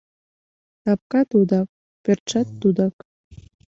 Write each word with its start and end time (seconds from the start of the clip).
Капка 0.83 1.21
тудак, 1.31 1.67
пӧртшат 2.03 2.47
тудак...» 2.61 2.95